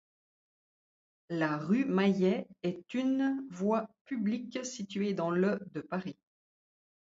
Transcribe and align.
La 1.29 1.57
rue 1.57 1.85
Mayet 1.85 2.47
est 2.63 2.95
une 2.95 3.45
voie 3.51 3.87
publique 4.05 4.65
située 4.65 5.13
dans 5.13 5.29
le 5.29 5.59
de 5.75 5.81
Paris. 5.81 6.17